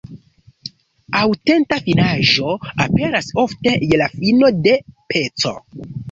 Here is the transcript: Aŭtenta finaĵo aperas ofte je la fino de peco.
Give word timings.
Aŭtenta 1.17 1.77
finaĵo 1.89 2.53
aperas 2.85 3.29
ofte 3.43 3.73
je 3.91 3.99
la 4.03 4.07
fino 4.15 4.49
de 4.69 4.73
peco. 5.13 5.53